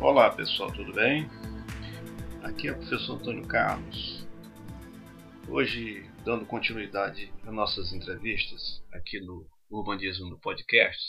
[0.00, 1.28] Olá pessoal, tudo bem?
[2.44, 4.24] Aqui é o professor Antônio Carlos.
[5.48, 11.02] Hoje, dando continuidade às nossas entrevistas aqui no Urbanismo no Podcast,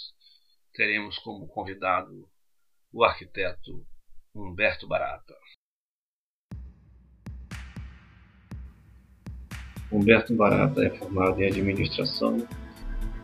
[0.74, 2.28] teremos como convidado
[2.92, 3.86] o arquiteto
[4.34, 5.36] Humberto Barata.
[9.92, 12.38] Humberto Barata é formado em administração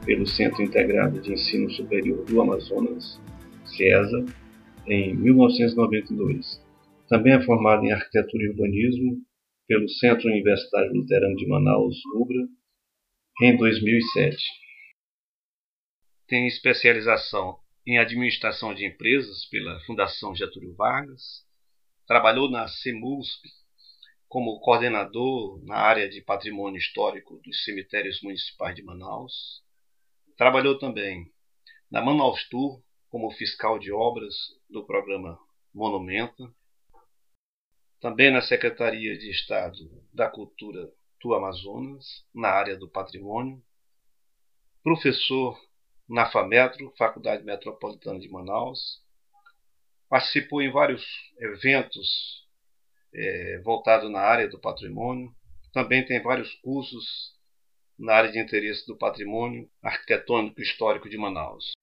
[0.05, 3.19] pelo Centro Integrado de Ensino Superior do Amazonas,
[3.65, 4.44] CIESA,
[4.87, 6.63] em 1992.
[7.07, 9.21] Também é formado em Arquitetura e Urbanismo
[9.67, 12.47] pelo Centro Universitário Luterano de Manaus, UBRA,
[13.41, 14.37] em 2007.
[16.27, 21.45] Tem especialização em Administração de Empresas pela Fundação Getúlio Vargas.
[22.07, 23.47] Trabalhou na CEMUSP
[24.27, 29.63] como coordenador na área de patrimônio histórico dos cemitérios municipais de Manaus.
[30.37, 31.31] Trabalhou também
[31.91, 34.35] na Manaus Tour como fiscal de obras
[34.69, 35.39] do programa
[35.73, 36.49] Monumenta,
[37.99, 39.77] também na Secretaria de Estado
[40.13, 40.91] da Cultura
[41.21, 43.61] do Amazonas, na área do patrimônio,
[44.83, 45.59] professor
[46.07, 49.03] na FAMetro, Faculdade Metropolitana de Manaus,
[50.07, 51.03] participou em vários
[51.39, 52.47] eventos
[53.13, 55.33] é, voltados na área do patrimônio,
[55.73, 57.33] também tem vários cursos
[57.97, 61.73] na área de interesse do patrimônio arquitetônico histórico de Manaus.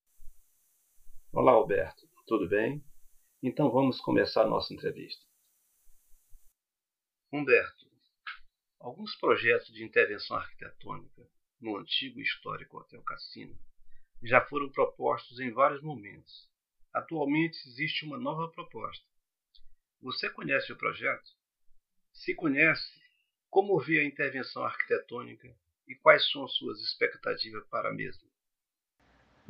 [1.32, 2.82] Olá, Alberto, tudo bem?
[3.42, 5.22] Então vamos começar nossa entrevista.
[7.30, 7.86] Humberto,
[8.80, 11.28] alguns projetos de intervenção arquitetônica
[11.60, 13.54] no antigo histórico Hotel Cassino
[14.22, 16.48] já foram propostos em vários momentos.
[16.90, 19.04] Atualmente existe uma nova proposta.
[20.00, 21.30] Você conhece o projeto?
[22.14, 22.98] Se conhece,
[23.50, 25.54] como vê a intervenção arquitetônica
[25.86, 28.31] e quais são as suas expectativas para a mesma?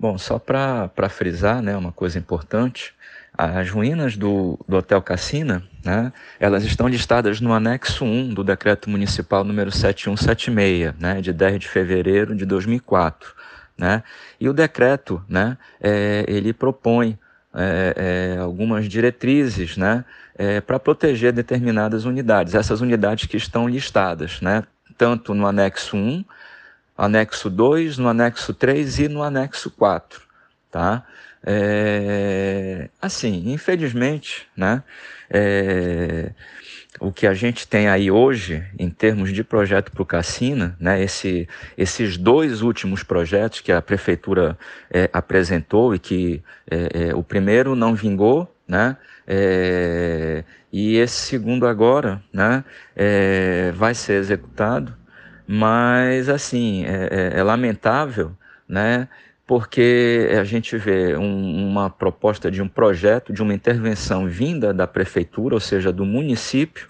[0.03, 2.92] Bom, só para frisar, né, uma coisa importante,
[3.39, 8.90] as ruínas do, do Hotel Cassina, né, elas estão listadas no anexo 1 do Decreto
[8.90, 13.33] Municipal número 7176, né, de 10 de fevereiro de 2004.
[13.79, 14.02] Né,
[14.40, 17.17] e o decreto, né, é, ele propõe
[17.55, 20.05] é, é, algumas diretrizes né,
[20.36, 24.64] é, para proteger determinadas unidades, essas unidades que estão listadas, né,
[24.98, 26.24] tanto no anexo 1
[27.05, 30.23] anexo 2, no anexo 3 e no anexo 4,
[30.70, 31.05] tá?
[31.45, 34.85] É, assim, infelizmente, né,
[35.29, 36.30] é,
[37.01, 41.02] o que a gente tem aí hoje, em termos de projeto para o Cassina, né,
[41.02, 44.57] esse, esses dois últimos projetos que a Prefeitura
[44.89, 46.40] é, apresentou e que
[46.70, 48.96] é, é, o primeiro não vingou, né,
[49.27, 52.64] é, e esse segundo agora né,
[53.74, 54.96] vai ser executado,
[55.47, 58.33] mas, assim, é, é, é lamentável,
[58.69, 59.08] né?
[59.47, 64.86] porque a gente vê um, uma proposta de um projeto, de uma intervenção vinda da
[64.86, 66.89] prefeitura, ou seja, do município,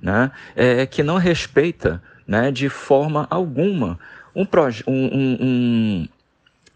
[0.00, 3.98] né, é, que não respeita né, de forma alguma
[4.34, 4.46] um,
[4.86, 6.08] um, um,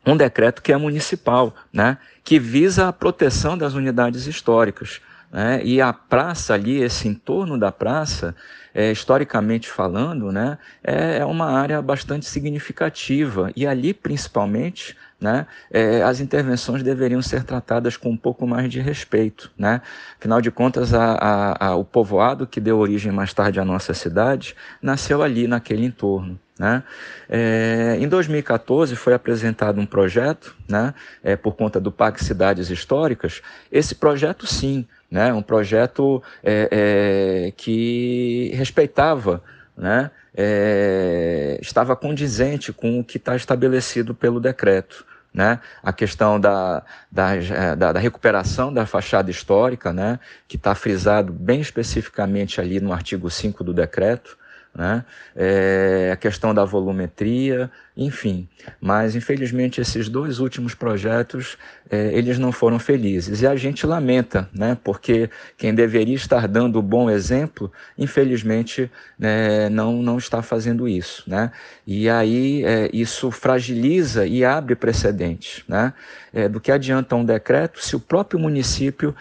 [0.07, 5.01] um decreto que é municipal, né, que visa a proteção das unidades históricas.
[5.33, 8.35] Né, e a praça ali, esse entorno da praça,
[8.77, 13.51] é, historicamente falando, né, é, é uma área bastante significativa.
[13.57, 18.79] E ali, principalmente, né, é, as intervenções deveriam ser tratadas com um pouco mais de
[18.79, 19.51] respeito.
[19.57, 19.81] Né?
[20.19, 23.95] Afinal de contas, a, a, a, o povoado que deu origem mais tarde à nossa
[23.95, 26.39] cidade nasceu ali, naquele entorno.
[26.59, 26.83] Né?
[27.31, 30.93] É, em 2014 foi apresentado um projeto, né,
[31.25, 33.41] é, por conta do Parque Cidades Históricas.
[33.73, 35.33] Esse projeto, sim, né?
[35.33, 39.43] um projeto é, é, que respeitava,
[39.77, 40.11] né?
[40.39, 45.05] É, estava condizente com o que está estabelecido pelo decreto.
[45.33, 45.61] Né?
[45.83, 50.19] A questão da, da, da, da recuperação da fachada histórica, né?
[50.49, 54.37] que está frisado bem especificamente ali no artigo 5 do decreto,
[54.77, 55.05] né?
[55.35, 58.47] É, a questão da volumetria, enfim.
[58.81, 61.57] Mas, infelizmente, esses dois últimos projetos,
[61.91, 63.41] é, eles não foram felizes.
[63.41, 64.77] E a gente lamenta, né?
[64.85, 71.23] porque quem deveria estar dando o bom exemplo, infelizmente, né, não, não está fazendo isso.
[71.27, 71.51] Né?
[71.87, 75.65] E aí é, isso fragiliza e abre precedentes.
[75.67, 75.95] Né?
[76.35, 79.15] É, do que adianta um decreto se o próprio município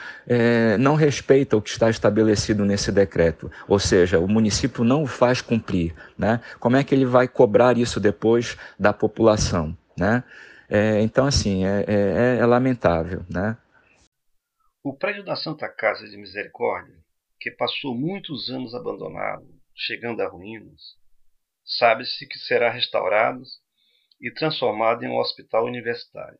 [0.79, 3.49] não respeita o que está estabelecido nesse decreto?
[3.67, 5.93] Ou seja, o município não faz cumprir.
[6.17, 6.41] Né?
[6.59, 9.77] Como é que ele vai cobrar isso depois da população?
[9.97, 10.23] Né?
[10.69, 13.25] É, então, assim, é, é, é, lamentável.
[13.29, 13.57] Né?
[14.83, 16.95] O prédio da Santa Casa de Misericórdia,
[17.39, 20.95] que passou muitos anos abandonado, chegando a ruínas,
[21.63, 23.41] sabe-se que será restaurado
[24.21, 26.39] e transformado em um hospital universitário.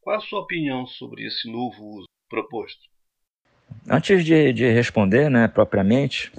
[0.00, 2.92] Qual a sua opinião sobre esse novo uso proposto?
[3.88, 6.32] antes de, de responder né, propriamente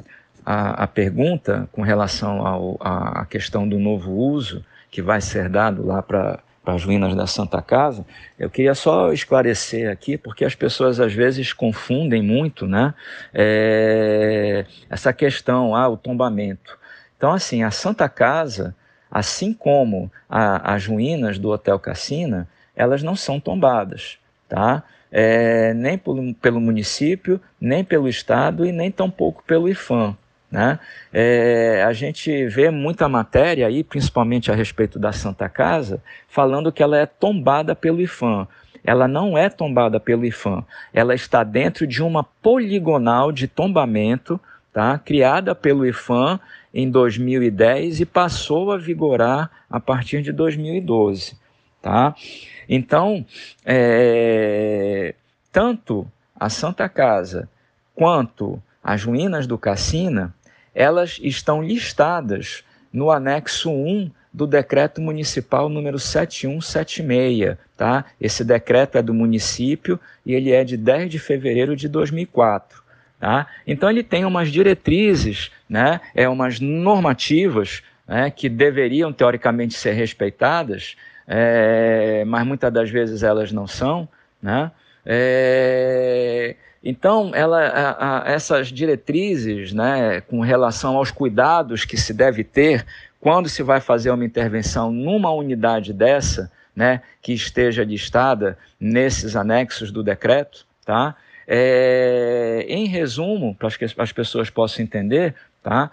[0.45, 6.03] a, a pergunta com relação a questão do novo uso que vai ser dado lá
[6.03, 8.05] para as ruínas da Santa Casa,
[8.37, 12.93] eu queria só esclarecer aqui, porque as pessoas às vezes confundem muito né,
[13.33, 16.77] é, essa questão, ah, o tombamento.
[17.17, 18.75] Então, assim, a Santa Casa,
[19.09, 24.83] assim como a, as ruínas do Hotel Cassina, elas não são tombadas, tá?
[25.11, 30.15] É, nem pelo, pelo município, nem pelo Estado e nem tampouco pelo IFAM.
[30.53, 30.79] Né?
[31.11, 36.83] É, a gente vê muita matéria aí, principalmente a respeito da Santa Casa, falando que
[36.83, 38.47] ela é tombada pelo IFAM.
[38.85, 40.63] Ela não é tombada pelo IFAM,
[40.93, 44.39] ela está dentro de uma poligonal de tombamento
[44.71, 44.99] tá?
[44.99, 46.39] criada pelo IFAM
[46.71, 51.35] em 2010 e passou a vigorar a partir de 2012.
[51.81, 52.13] Tá?
[52.69, 53.25] Então,
[53.65, 55.15] é,
[55.51, 56.05] tanto
[56.39, 57.49] a Santa Casa
[57.95, 60.31] quanto as ruínas do Cassina,
[60.73, 68.05] elas estão listadas no anexo 1 do decreto municipal número 7176, tá?
[68.19, 72.81] Esse decreto é do município e ele é de 10 de fevereiro de 2004.
[73.19, 73.47] Tá?
[73.65, 80.97] Então ele tem umas diretrizes, né, é umas normativas né, que deveriam teoricamente ser respeitadas,
[81.25, 84.09] é, mas muitas das vezes elas não são.
[84.41, 84.69] Né?
[85.05, 92.43] É, então, ela, a, a, essas diretrizes né, com relação aos cuidados que se deve
[92.43, 92.85] ter
[93.19, 99.91] quando se vai fazer uma intervenção numa unidade dessa, né, que esteja listada nesses anexos
[99.91, 101.15] do decreto, tá?
[101.47, 105.91] É, em resumo, para que as pessoas possam entender, tá?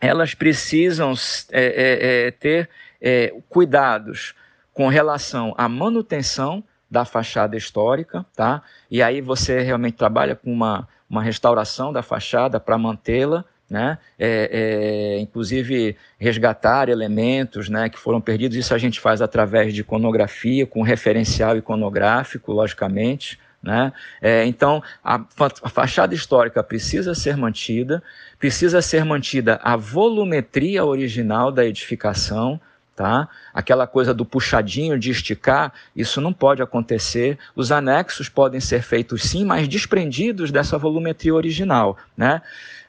[0.00, 1.14] elas precisam
[1.50, 2.68] é, é, é, ter
[3.00, 4.34] é, cuidados
[4.72, 8.62] com relação à manutenção da fachada histórica, tá?
[8.90, 13.98] E aí você realmente trabalha com uma, uma restauração da fachada para mantê-la, né?
[14.18, 18.56] É, é, inclusive resgatar elementos, né, que foram perdidos.
[18.56, 23.92] Isso a gente faz através de iconografia, com referencial iconográfico, logicamente, né?
[24.22, 28.00] É, então, a, a, fachada histórica precisa ser mantida,
[28.38, 32.60] precisa ser mantida a volumetria original da edificação,
[32.96, 33.28] tá?
[33.52, 37.38] Aquela coisa do puxadinho de esticar, isso não pode acontecer.
[37.54, 42.40] Os anexos podem ser feitos sim, mas desprendidos dessa volumetria original, né?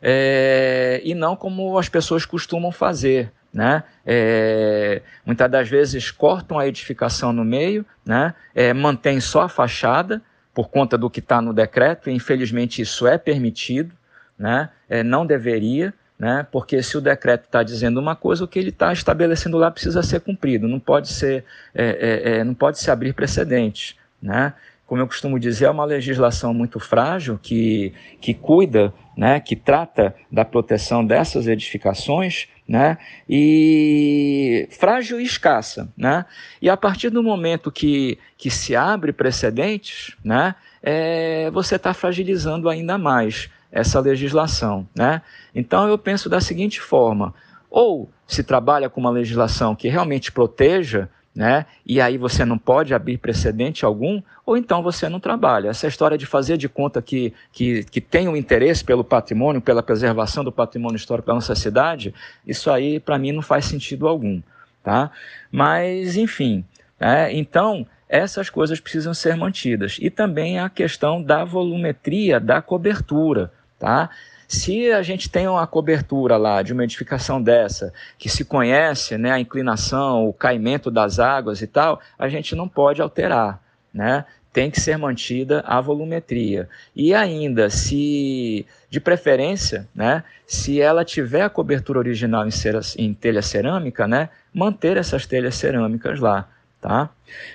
[0.02, 3.84] É, e não como as pessoas costumam fazer, né?
[4.06, 8.34] É, muitas das vezes cortam a edificação no meio, né?
[8.56, 10.22] É, mantém só a fachada,
[10.54, 13.94] por conta do que está no decreto, e infelizmente isso é permitido,
[14.40, 14.70] né?
[14.88, 16.46] É, não deveria, né?
[16.52, 20.02] porque se o decreto está dizendo uma coisa, o que ele está estabelecendo lá precisa
[20.02, 23.96] ser cumprido, não pode ser, é, é, é, não pode se abrir precedentes.
[24.22, 24.54] Né?
[24.86, 29.40] Como eu costumo dizer, é uma legislação muito frágil que, que cuida, né?
[29.40, 32.98] que trata da proteção dessas edificações, né?
[33.30, 36.26] E frágil e escassa, né?
[36.62, 40.54] E a partir do momento que, que se abre precedentes, né?
[40.84, 45.22] É, você está fragilizando ainda mais essa legislação, né?
[45.54, 47.34] Então eu penso da seguinte forma:
[47.70, 51.68] ou se trabalha com uma legislação que realmente proteja né?
[51.86, 55.70] E aí você não pode abrir precedente algum, ou então você não trabalha.
[55.70, 59.84] Essa história de fazer de conta que, que, que tem um interesse pelo patrimônio, pela
[59.84, 62.12] preservação do patrimônio histórico da nossa cidade,
[62.46, 64.42] isso aí para mim não faz sentido algum,
[64.84, 65.12] tá?
[65.52, 66.66] Mas, enfim,
[67.00, 67.32] né?
[67.32, 69.98] então essas coisas precisam ser mantidas.
[70.00, 74.10] E também a questão da volumetria da cobertura, tá?
[74.48, 79.32] Se a gente tem uma cobertura lá de uma edificação dessa, que se conhece né,
[79.32, 83.62] a inclinação, o caimento das águas e tal, a gente não pode alterar,
[83.94, 84.24] né?
[84.54, 86.70] Tem que ser mantida a volumetria.
[86.96, 93.14] E ainda, se, de preferência, né, se ela tiver a cobertura original em, cera, em
[93.14, 96.48] telha cerâmica, né, manter essas telhas cerâmicas lá.
[96.80, 97.10] Tá?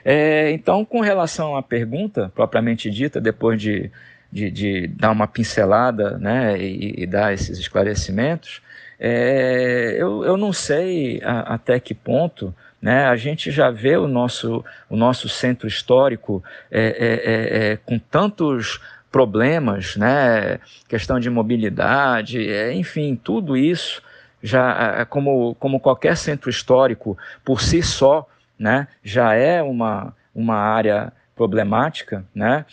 [0.04, 3.90] É, então, com relação à pergunta propriamente dita, depois de
[4.32, 8.62] de, de dar uma pincelada né, e, e dar esses esclarecimentos,
[8.98, 14.08] é, eu, eu não sei a, até que ponto né, a gente já vê o
[14.08, 21.28] nosso, o nosso centro histórico é, é, é, é com tantos problemas, né, questão de
[21.28, 24.02] mobilidade, enfim, tudo isso
[24.42, 28.26] já como, como qualquer centro histórico por si só,
[28.62, 32.64] né, já é uma, uma área problemática, né?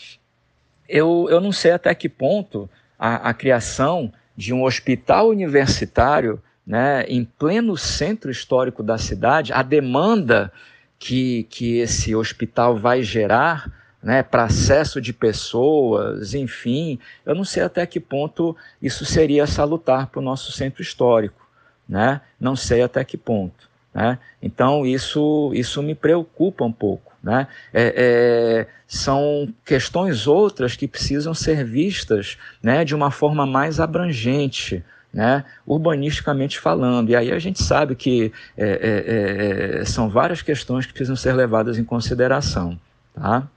[0.90, 2.68] eu, eu não sei até que ponto
[2.98, 9.62] a, a criação de um hospital universitário né, em pleno centro histórico da cidade, a
[9.62, 10.52] demanda
[10.98, 17.64] que, que esse hospital vai gerar né, para acesso de pessoas, enfim, eu não sei
[17.64, 21.48] até que ponto isso seria salutar para o nosso centro histórico,
[21.88, 22.22] né?
[22.40, 24.20] Não sei até que ponto, né?
[24.42, 27.48] Então isso isso me preocupa um pouco, né?
[27.74, 34.84] É, é, são questões outras que precisam ser vistas, né, de uma forma mais abrangente,
[35.14, 37.10] né, urbanisticamente falando.
[37.10, 41.34] E aí a gente sabe que é, é, é, são várias questões que precisam ser
[41.34, 42.80] levadas em consideração.
[43.14, 43.48] Tá?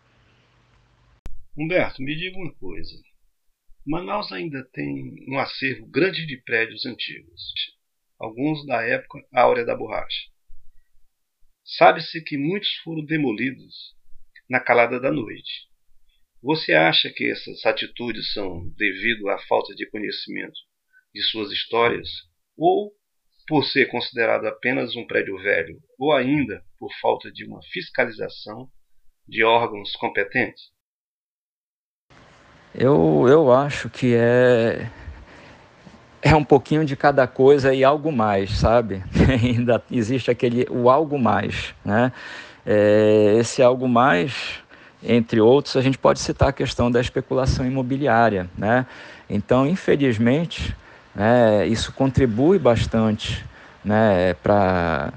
[1.57, 2.93] Humberto, me diga uma coisa.
[3.87, 7.55] Manaus ainda tem um acervo grande de prédios antigos,
[8.23, 10.31] alguns da época áurea da borracha.
[11.64, 13.97] Sabe-se que muitos foram demolidos
[14.49, 15.69] na calada da noite.
[16.41, 20.59] Você acha que essas atitudes são devido à falta de conhecimento
[21.12, 22.09] de suas histórias,
[22.57, 22.93] ou
[23.49, 28.71] por ser considerado apenas um prédio velho, ou ainda por falta de uma fiscalização
[29.26, 30.62] de órgãos competentes?
[32.75, 34.91] Eu, eu acho que é
[36.23, 39.02] é um pouquinho de cada coisa e algo mais, sabe?
[39.43, 42.12] Ainda existe aquele o algo mais, né?
[42.64, 44.62] É, esse algo mais,
[45.02, 48.87] entre outros, a gente pode citar a questão da especulação imobiliária, né?
[49.29, 50.76] Então, infelizmente,
[51.14, 53.45] né, isso contribui bastante
[53.85, 55.12] né, para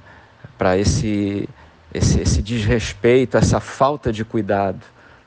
[0.77, 1.47] esse,
[1.93, 4.81] esse, esse desrespeito, essa falta de cuidado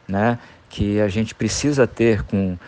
[0.06, 2.58] né, que a gente precisa ter com,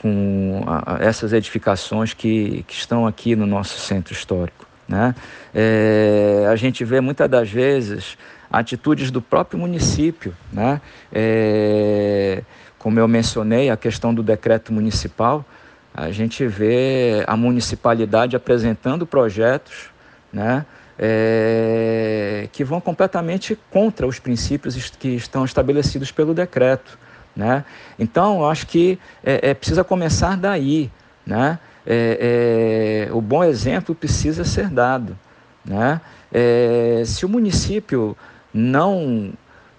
[0.00, 4.66] com a, essas edificações que, que estão aqui no nosso centro histórico.
[4.88, 5.14] Né?
[5.54, 8.16] É, a gente vê muitas das vezes
[8.50, 10.80] atitudes do próprio município, né?
[11.12, 12.42] É,
[12.78, 15.44] como eu mencionei, a questão do decreto municipal,
[15.92, 19.90] a gente vê a municipalidade apresentando projetos
[20.32, 20.64] né,
[20.98, 26.98] é, que vão completamente contra os princípios que estão estabelecidos pelo decreto.
[27.38, 27.64] Né?
[27.96, 30.90] Então, eu acho que é, é precisa começar daí.
[31.24, 31.56] Né?
[31.86, 35.16] É, é, o bom exemplo precisa ser dado.
[35.64, 36.00] Né?
[36.32, 38.16] É, se o município
[38.52, 39.32] não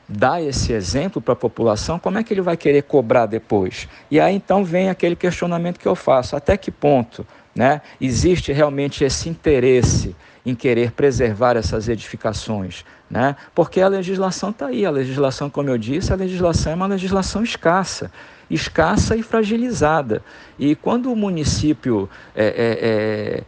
[0.07, 3.89] dá esse exemplo para a população, como é que ele vai querer cobrar depois?
[4.09, 9.03] E aí então vem aquele questionamento que eu faço: até que ponto né, existe realmente
[9.03, 12.85] esse interesse em querer preservar essas edificações?
[13.09, 13.35] Né?
[13.55, 17.43] Porque a legislação está aí, a legislação, como eu disse, a legislação é uma legislação
[17.43, 18.11] escassa
[18.49, 20.23] escassa e fragilizada.
[20.57, 23.43] E quando o município é, é, é,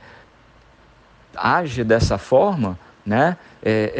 [1.35, 3.93] age dessa forma, né, é,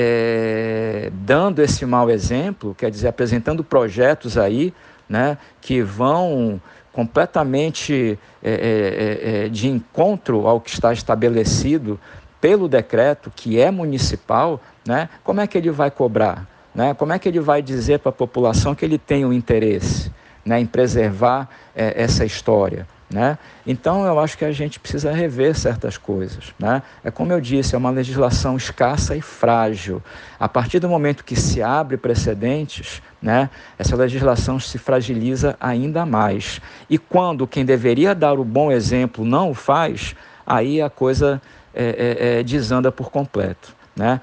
[1.06, 4.74] é, dando esse mau exemplo, quer dizer, apresentando projetos aí
[5.10, 6.62] né, que vão
[6.94, 12.00] completamente é, de encontro ao que está estabelecido
[12.40, 16.48] pelo decreto, que é municipal, né, como é que ele vai cobrar?
[16.74, 16.94] Né?
[16.94, 20.12] Como é que ele vai dizer para a população que ele tem um interesse
[20.46, 22.88] né, em preservar é, essa história?
[23.12, 23.38] Né?
[23.68, 26.54] Então, eu acho que a gente precisa rever certas coisas.
[26.58, 26.82] Né?
[27.04, 30.02] É como eu disse, é uma legislação escassa e frágil.
[30.40, 36.62] A partir do momento que se abre precedentes, né, essa legislação se fragiliza ainda mais.
[36.90, 40.16] E quando quem deveria dar o bom exemplo não o faz,
[40.48, 41.42] aí a coisa
[41.74, 43.76] é, é, é, desanda por completo.
[43.94, 44.22] Né?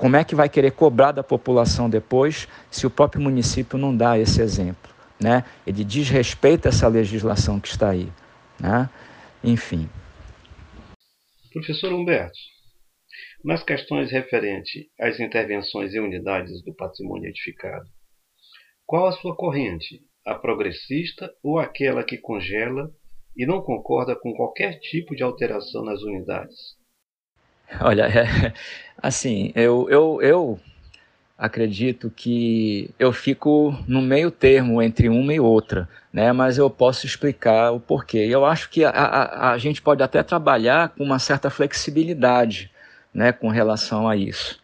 [0.00, 4.18] Como é que vai querer cobrar da população depois se o próprio município não dá
[4.18, 4.90] esse exemplo?
[5.22, 5.44] Né?
[5.66, 8.10] Ele desrespeita essa legislação que está aí.
[8.58, 8.88] Né?
[9.44, 9.90] Enfim.
[11.52, 12.38] Professor Humberto,
[13.44, 17.84] nas questões referentes às intervenções em unidades do patrimônio edificado,
[18.86, 20.00] qual a sua corrente?
[20.26, 22.90] A progressista ou aquela que congela
[23.36, 26.79] e não concorda com qualquer tipo de alteração nas unidades?
[27.80, 28.52] Olha, é,
[29.00, 30.60] assim, eu, eu, eu
[31.38, 36.32] acredito que eu fico no meio termo entre uma e outra, né?
[36.32, 38.18] mas eu posso explicar o porquê.
[38.18, 42.70] Eu acho que a, a, a gente pode até trabalhar com uma certa flexibilidade
[43.14, 44.60] né, com relação a isso.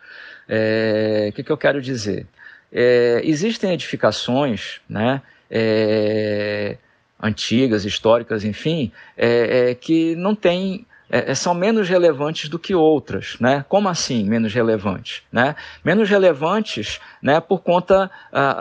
[0.48, 2.26] É, o que, que eu quero dizer?
[2.72, 6.76] É, existem edificações né, é,
[7.20, 12.74] antigas, históricas, enfim, é, é, que não têm é, é, são menos relevantes do que
[12.74, 13.64] outras, né?
[13.68, 15.54] Como assim menos relevantes, né?
[15.84, 17.40] Menos relevantes, né?
[17.40, 18.56] Por conta a,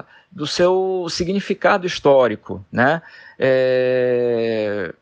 [0.00, 3.00] a, do seu significado histórico, né?
[3.38, 4.92] É,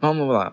[0.00, 0.52] vamos lá,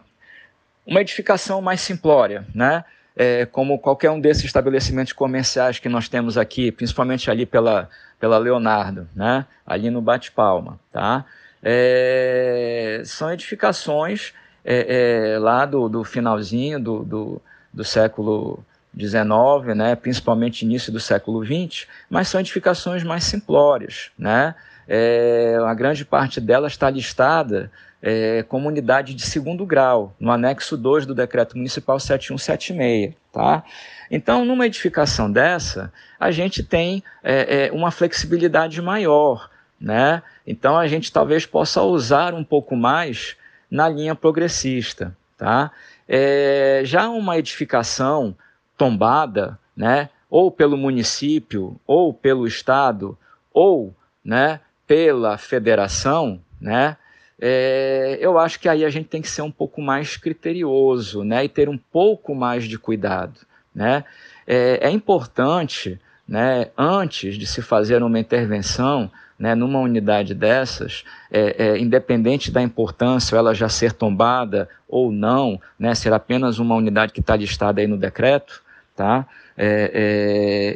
[0.86, 2.86] uma edificação mais simplória, né?
[3.20, 8.38] É, como qualquer um desses estabelecimentos comerciais que nós temos aqui, principalmente ali pela, pela
[8.38, 9.48] Leonardo, né?
[9.66, 11.26] Ali no Bate Palma, tá?
[11.64, 14.36] É, são edificações
[14.70, 17.42] é, é, lá do, do finalzinho do, do,
[17.74, 18.60] do século
[19.00, 24.12] XIX, né, principalmente início do século XX, mas são edificações mais simplórias.
[24.20, 24.54] Né?
[24.86, 27.72] É, a grande parte delas está listada
[28.02, 33.16] é, como unidade de segundo grau, no anexo 2 do Decreto Municipal 7176.
[33.32, 33.64] Tá?
[34.12, 39.50] Então, numa edificação dessa, a gente tem é, é, uma flexibilidade maior.
[39.80, 40.22] Né?
[40.46, 43.38] Então, a gente talvez possa usar um pouco mais
[43.70, 45.16] na linha progressista.
[45.38, 45.72] Tá?
[46.08, 48.36] É, já uma edificação
[48.78, 53.18] tombada, né, ou pelo município, ou pelo Estado,
[53.54, 56.98] ou né, pela federação, né,
[57.40, 61.46] é, eu acho que aí a gente tem que ser um pouco mais criterioso né,
[61.46, 63.40] e ter um pouco mais de cuidado.
[63.74, 64.04] Né?
[64.46, 71.56] É, é importante, né, antes de se fazer uma intervenção, né, numa unidade dessas, é,
[71.58, 77.14] é, independente da importância, ela já ser tombada ou não, né, ser apenas uma unidade
[77.14, 78.64] que está listada aí no decreto,
[78.96, 79.26] tá?
[79.56, 79.92] É,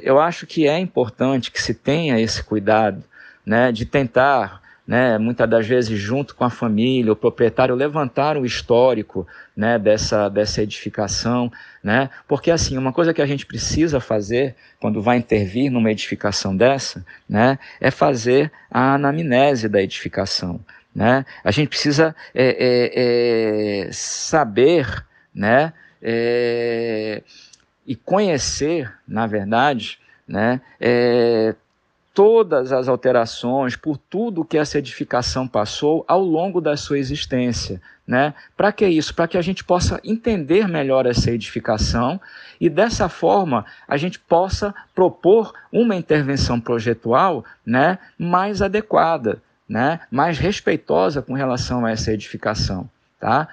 [0.03, 3.03] é, eu acho que é importante que se tenha esse cuidado,
[3.45, 8.45] né, de tentar né, muitas das vezes junto com a família, o proprietário levantar o
[8.45, 11.51] histórico né, dessa, dessa edificação,
[11.83, 16.55] né, porque assim, uma coisa que a gente precisa fazer quando vai intervir numa edificação
[16.55, 20.59] dessa, né, é fazer a anamnese da edificação,
[20.93, 27.21] né, a gente precisa é, é, é, saber, né, é,
[27.85, 31.53] e conhecer, na verdade, né, é,
[32.13, 37.81] todas as alterações, por tudo que essa edificação passou ao longo da sua existência.
[38.05, 38.33] Né?
[38.57, 39.15] Para que isso?
[39.15, 42.19] Para que a gente possa entender melhor essa edificação
[42.59, 50.37] e dessa forma a gente possa propor uma intervenção projetual né, mais adequada, né, mais
[50.37, 52.89] respeitosa com relação a essa edificação.
[53.21, 53.47] Tá?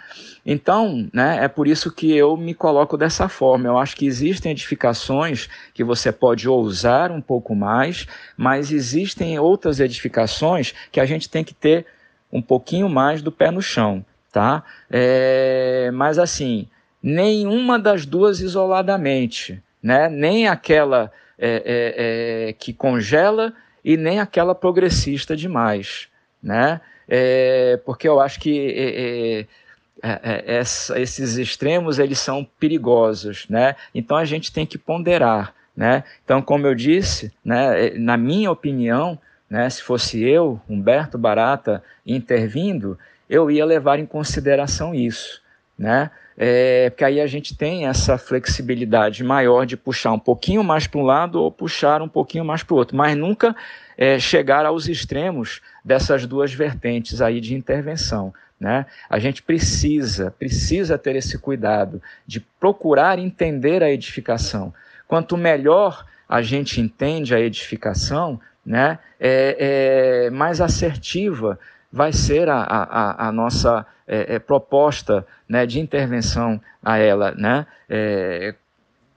[0.47, 3.69] Então, né, é por isso que eu me coloco dessa forma.
[3.69, 9.79] Eu acho que existem edificações que você pode ousar um pouco mais, mas existem outras
[9.79, 11.85] edificações que a gente tem que ter
[12.33, 14.03] um pouquinho mais do pé no chão.
[14.33, 14.63] Tá?
[14.89, 16.67] É, mas assim,
[17.03, 20.09] nenhuma das duas isoladamente, né?
[20.09, 23.53] nem aquela é, é, é que congela
[23.85, 26.09] e nem aquela progressista demais.
[26.43, 26.81] Né?
[27.09, 33.75] É, porque eu acho que é, é, é essa, esses extremos eles são perigosos, né?
[33.95, 36.05] Então a gente tem que ponderar, né?
[36.25, 39.19] Então, como eu disse, né, na minha opinião,
[39.49, 45.41] né, se fosse eu, Humberto Barata, intervindo, eu ia levar em consideração isso,
[45.79, 46.11] né?
[46.41, 51.01] É, porque aí a gente tem essa flexibilidade maior de puxar um pouquinho mais para
[51.01, 53.57] um lado ou puxar um pouquinho mais para o outro, mas nunca
[53.97, 58.33] é, chegar aos extremos dessas duas vertentes aí de intervenção.
[58.61, 58.85] Né?
[59.09, 64.75] A gente precisa, precisa ter esse cuidado de procurar entender a edificação.
[65.07, 71.59] Quanto melhor a gente entende a edificação, né, é, é mais assertiva
[71.91, 77.33] vai ser a, a, a nossa é, é, proposta né, de intervenção a ela.
[77.33, 77.67] Né?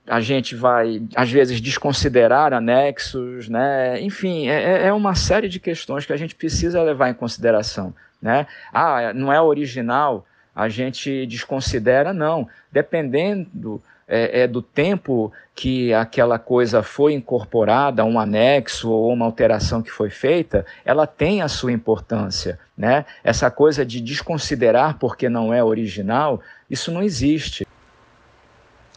[0.06, 4.00] A gente vai, às vezes, desconsiderar anexos, né?
[4.00, 7.94] enfim, é, é, é uma série de questões que a gente precisa levar em consideração.
[8.20, 8.46] Né?
[8.72, 12.48] Ah, não é original, a gente desconsidera, não.
[12.70, 19.82] Dependendo é, é, do tempo que aquela coisa foi incorporada, um anexo ou uma alteração
[19.82, 22.58] que foi feita, ela tem a sua importância.
[22.76, 23.04] Né?
[23.24, 27.66] Essa coisa de desconsiderar porque não é original, isso não existe.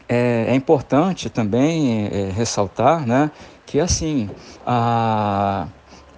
[0.08, 3.30] É, é importante também é, ressaltar né,
[3.64, 4.30] que assim
[4.64, 5.66] a,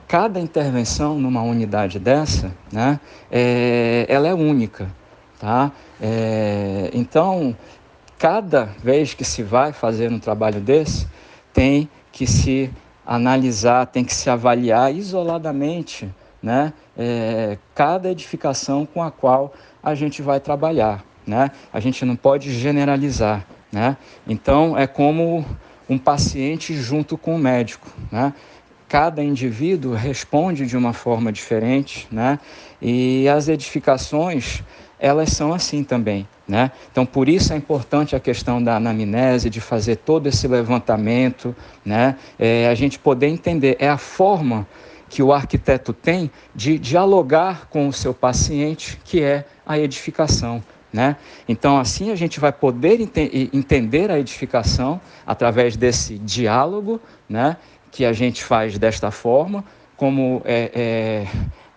[0.06, 4.88] cada intervenção numa unidade dessa, né, é, ela é única,
[5.38, 5.70] tá?
[6.00, 7.56] É, então,
[8.18, 11.06] cada vez que se vai fazer um trabalho desse,
[11.52, 12.70] tem que se
[13.06, 16.08] analisar, tem que se avaliar isoladamente,
[16.42, 21.50] né, é, cada edificação com a qual a gente vai trabalhar, né?
[21.72, 23.46] A gente não pode generalizar.
[23.70, 23.96] Né?
[24.26, 25.44] Então, é como
[25.88, 27.88] um paciente junto com o médico.
[28.10, 28.32] Né?
[28.88, 32.38] Cada indivíduo responde de uma forma diferente, né?
[32.80, 34.62] e as edificações
[34.98, 36.26] elas são assim também.
[36.46, 36.72] Né?
[36.90, 41.54] Então, por isso é importante a questão da anamnese, de fazer todo esse levantamento,
[41.84, 42.16] né?
[42.38, 44.66] É, a gente poder entender, é a forma
[45.08, 50.62] que o arquiteto tem de dialogar com o seu paciente, que é a edificação.
[50.92, 51.16] Né?
[51.46, 56.98] Então, assim a gente vai poder ente entender a edificação através desse diálogo
[57.28, 57.58] né?
[57.90, 59.64] que a gente faz desta forma,
[59.96, 61.26] como é, é,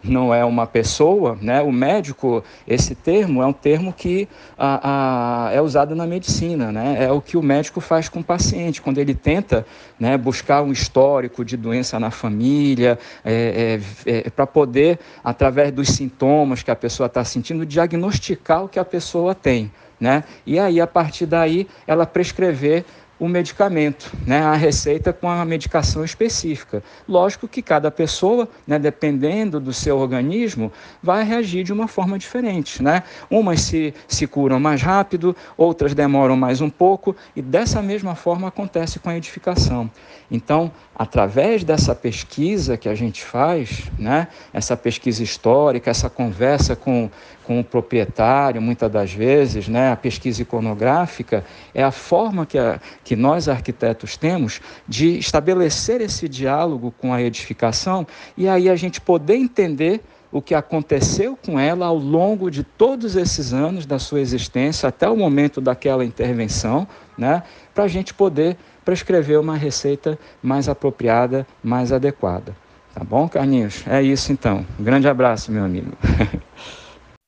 [0.03, 1.61] não é uma pessoa, né?
[1.61, 6.97] O médico, esse termo é um termo que a, a, é usado na medicina, né?
[6.99, 9.65] É o que o médico faz com o paciente quando ele tenta,
[9.99, 15.89] né, buscar um histórico de doença na família, é, é, é, para poder, através dos
[15.89, 20.23] sintomas que a pessoa está sentindo, diagnosticar o que a pessoa tem, né?
[20.45, 22.83] E aí a partir daí ela prescrever
[23.21, 26.81] o medicamento, né, a receita com a medicação específica.
[27.07, 30.71] Lógico que cada pessoa, né, dependendo do seu organismo,
[31.03, 32.81] vai reagir de uma forma diferente.
[32.81, 33.03] Né?
[33.29, 38.47] Umas se, se curam mais rápido, outras demoram mais um pouco, e dessa mesma forma
[38.47, 39.87] acontece com a edificação.
[40.31, 47.07] Então, através dessa pesquisa que a gente faz, né, essa pesquisa histórica, essa conversa com,
[47.43, 52.79] com o proprietário, muitas das vezes, né, a pesquisa iconográfica, é a forma que, a,
[53.03, 58.05] que nós arquitetos temos de estabelecer esse diálogo com a edificação
[58.37, 60.01] e aí a gente poder entender
[60.31, 65.09] o que aconteceu com ela ao longo de todos esses anos da sua existência, até
[65.09, 71.91] o momento daquela intervenção, né, para a gente poder prescrever uma receita mais apropriada, mais
[71.91, 72.55] adequada.
[72.93, 73.85] Tá bom, Carlinhos?
[73.87, 74.65] É isso então.
[74.79, 75.91] Um grande abraço, meu amigo.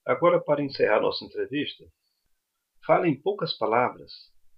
[0.06, 1.86] Agora, para encerrar nossa entrevista,
[2.86, 4.12] fale em poucas palavras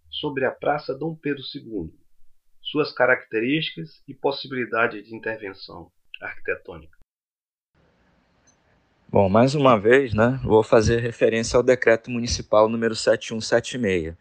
[0.09, 1.93] sobre a Praça Dom Pedro II,
[2.61, 6.97] suas características e possibilidade de intervenção arquitetônica.
[9.07, 14.15] Bom, mais uma vez, né, vou fazer referência ao decreto municipal número 7176.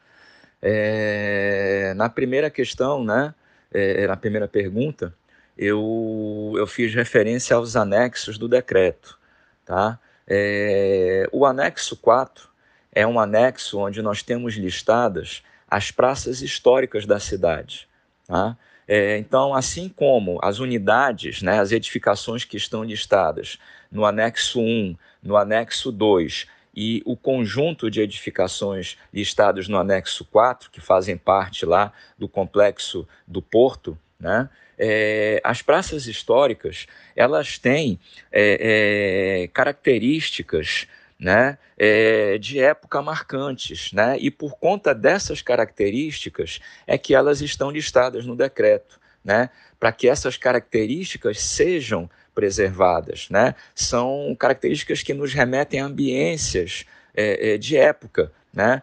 [0.61, 3.35] É, na primeira questão, né,
[3.73, 5.17] é, na primeira pergunta,
[5.57, 9.19] eu, eu fiz referência aos anexos do decreto,
[9.65, 9.99] tá?
[10.27, 12.49] É, o anexo 4
[12.93, 17.89] é um anexo onde nós temos listadas as praças históricas da cidade.
[18.27, 18.57] Tá?
[18.87, 23.59] É, então, assim como as unidades, né, as edificações que estão listadas
[23.91, 30.71] no anexo 1, no anexo 2 e o conjunto de edificações listados no anexo 4,
[30.71, 38.01] que fazem parte lá do complexo do Porto, né, é, as praças históricas elas têm
[38.33, 40.89] é, é, características
[41.21, 47.71] né, é, de época marcantes, né, e por conta dessas características é que elas estão
[47.71, 55.35] listadas no decreto, né, para que essas características sejam preservadas, né, são características que nos
[55.35, 58.83] remetem a ambiências é, é, de época, né,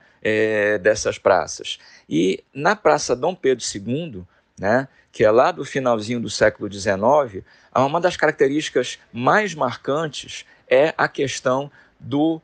[0.81, 1.79] dessas praças.
[2.07, 4.25] E na Praça Dom Pedro II,
[4.61, 7.43] né, que é lá do finalzinho do século XIX,
[7.75, 12.39] uma das características mais marcantes é a questão do,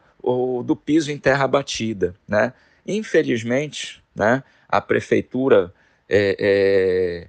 [0.65, 2.15] do piso em terra batida.
[2.27, 2.51] Né?
[2.87, 5.71] Infelizmente, né, a prefeitura
[6.09, 7.27] é, é,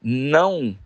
[0.00, 0.78] não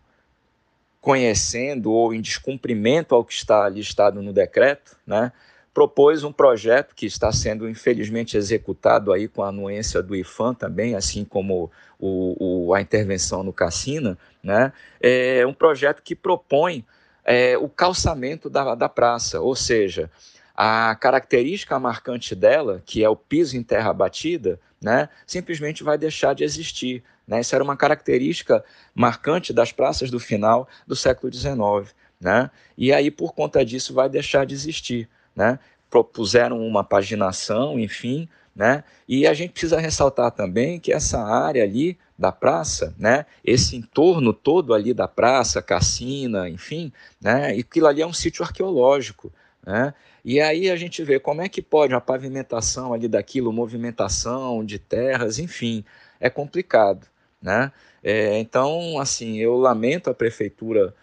[0.98, 5.30] conhecendo ou em descumprimento ao que está listado no decreto, né,
[5.74, 10.94] propôs um projeto que está sendo infelizmente executado aí com a anuência do IFAM também,
[10.94, 14.72] assim como o, o, a intervenção no Cassina, né?
[15.00, 16.85] é um projeto que propõe
[17.24, 20.11] é, o calçamento da, da praça, ou seja,
[20.54, 26.35] a característica marcante dela, que é o piso em terra batida, né, simplesmente vai deixar
[26.35, 27.02] de existir.
[27.26, 27.40] Né?
[27.40, 31.94] Isso era uma característica marcante das praças do final do século XIX.
[32.20, 32.50] Né?
[32.76, 35.58] E aí, por conta disso, vai deixar de existir né?
[35.92, 38.82] propuseram uma paginação, enfim, né?
[39.06, 43.26] E a gente precisa ressaltar também que essa área ali da praça, né?
[43.44, 46.90] Esse entorno todo ali da praça, Cassina, enfim,
[47.20, 47.54] né?
[47.54, 49.30] E aquilo ali é um sítio arqueológico,
[49.66, 49.92] né?
[50.24, 54.78] E aí a gente vê como é que pode a pavimentação ali daquilo, movimentação de
[54.78, 55.84] terras, enfim,
[56.18, 57.06] é complicado,
[57.40, 57.70] né?
[58.02, 60.94] É, então, assim, eu lamento a prefeitura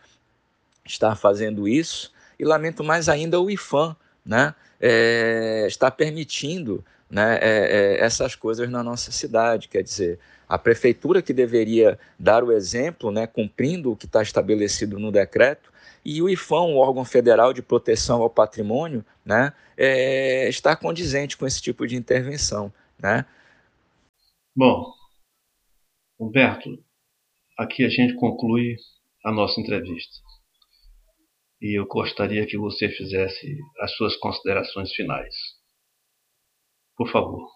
[0.83, 3.95] estar fazendo isso e lamento mais ainda o IFAM,
[4.29, 9.67] né, é, está permitindo né, é, é, essas coisas na nossa cidade.
[9.67, 14.99] Quer dizer, a prefeitura que deveria dar o exemplo, né, cumprindo o que está estabelecido
[14.99, 15.73] no decreto,
[16.05, 21.47] e o IFAM, o órgão federal de proteção ao patrimônio, né, é, está condizente com
[21.47, 22.71] esse tipo de intervenção.
[22.99, 23.25] Né?
[24.55, 24.93] Bom,
[26.19, 26.69] Humberto,
[27.57, 28.75] aqui a gente conclui
[29.25, 30.28] a nossa entrevista
[31.61, 35.33] e eu gostaria que você fizesse as suas considerações finais.
[36.95, 37.47] Por favor.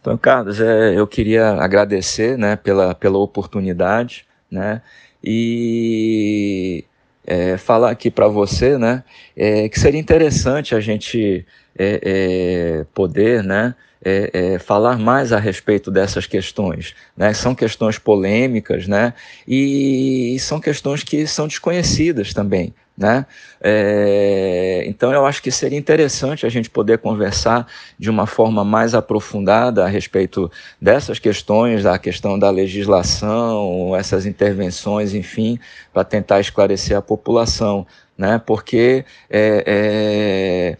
[0.00, 4.82] Então, Carlos, é, eu queria agradecer né, pela, pela oportunidade né,
[5.22, 6.84] e
[7.30, 9.04] é, falar aqui para você né,
[9.36, 11.46] é, que seria interessante a gente
[11.78, 13.72] é, é, poder né,
[14.04, 16.92] é, é, falar mais a respeito dessas questões.
[17.16, 17.32] Né?
[17.32, 19.14] São questões polêmicas né?
[19.46, 22.74] e são questões que são desconhecidas também.
[23.00, 23.24] Né?
[23.62, 27.66] É, então, eu acho que seria interessante a gente poder conversar
[27.98, 35.14] de uma forma mais aprofundada a respeito dessas questões, da questão da legislação, essas intervenções,
[35.14, 35.58] enfim,
[35.94, 37.86] para tentar esclarecer a população,
[38.18, 38.38] né?
[38.44, 40.76] porque é, é,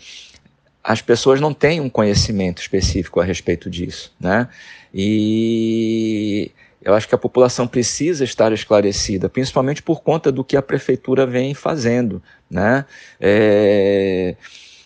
[0.84, 4.12] as pessoas não têm um conhecimento específico a respeito disso.
[4.20, 4.46] Né?
[4.92, 6.50] E
[6.82, 11.26] eu acho que a população precisa estar esclarecida, principalmente por conta do que a prefeitura
[11.26, 12.84] vem fazendo, né?
[13.20, 14.34] É...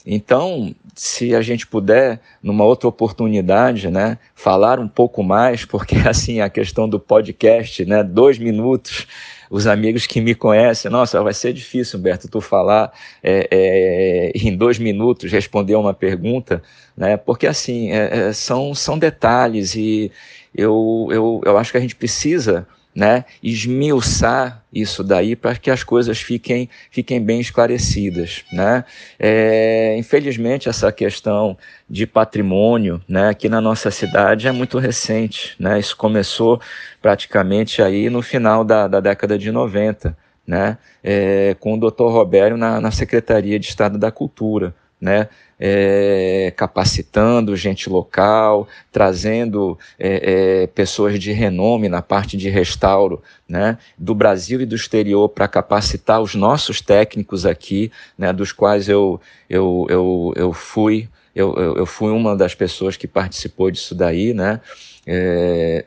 [0.07, 6.41] Então, se a gente puder, numa outra oportunidade, né, falar um pouco mais, porque assim
[6.41, 9.07] a questão do podcast, né, dois minutos,
[9.51, 14.55] os amigos que me conhecem, nossa, vai ser difícil, Humberto, tu falar é, é, em
[14.55, 16.63] dois minutos, responder uma pergunta,
[16.95, 20.13] né, porque assim é, é são, são detalhes e
[20.55, 25.83] eu, eu, eu acho que a gente precisa né, esmiuçar isso daí para que as
[25.83, 28.45] coisas fiquem, fiquem bem esclarecidas.
[28.53, 28.85] Né?
[29.19, 31.59] É, infelizmente, essa questão
[31.91, 35.57] de patrimônio né, aqui na nossa cidade é muito recente.
[35.59, 35.81] Né?
[35.81, 36.61] Isso começou
[37.03, 40.79] praticamente aí no final da, da década de 90, né?
[41.03, 42.05] É, com o Dr.
[42.05, 44.75] Robério na, na Secretaria de Estado da Cultura.
[45.05, 45.29] Né?
[45.59, 53.79] é, capacitando gente local, trazendo é, é, pessoas de renome na parte de restauro né,
[53.97, 59.21] do Brasil e do exterior para capacitar os nossos técnicos aqui, né, dos quais eu,
[59.49, 61.09] eu, eu, eu fui.
[61.35, 64.61] Eu, eu, fui uma das pessoas que participou disso daí, né?
[65.05, 65.85] É,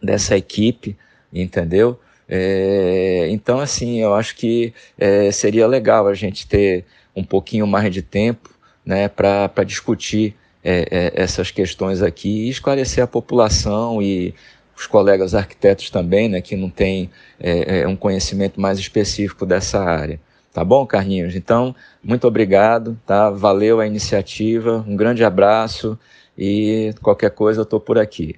[0.00, 0.96] dessa equipe,
[1.32, 1.98] entendeu?
[2.28, 6.84] É, então, assim, eu acho que é, seria legal a gente ter
[7.18, 8.50] um pouquinho mais de tempo
[8.84, 14.34] né, para discutir é, é, essas questões aqui e esclarecer a população e
[14.76, 19.82] os colegas arquitetos também, né, que não têm é, é, um conhecimento mais específico dessa
[19.82, 20.20] área.
[20.52, 21.34] Tá bom, Carlinhos?
[21.34, 23.30] Então, muito obrigado, tá?
[23.30, 25.98] Valeu a iniciativa, um grande abraço
[26.36, 28.36] e qualquer coisa eu estou por aqui.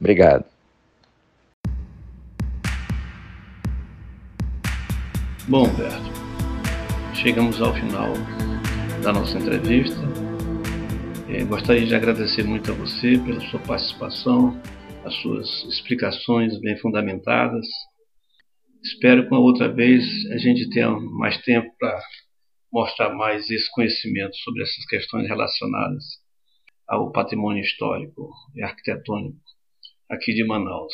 [0.00, 0.44] Obrigado.
[5.46, 6.13] Bom, Berto,
[7.24, 8.12] chegamos ao final
[9.02, 9.96] da nossa entrevista.
[11.26, 14.60] É, gostaria de agradecer muito a você pela sua participação,
[15.06, 17.66] as suas explicações bem fundamentadas.
[18.82, 21.98] Espero que uma outra vez a gente tenha mais tempo para
[22.70, 26.04] mostrar mais esse conhecimento sobre essas questões relacionadas
[26.86, 29.40] ao patrimônio histórico e arquitetônico
[30.10, 30.92] aqui de Manaus.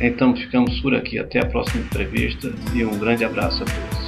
[0.00, 1.18] Então ficamos por aqui.
[1.18, 4.03] Até a próxima entrevista e um grande abraço a todos.